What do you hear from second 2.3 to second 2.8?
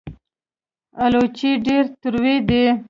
دي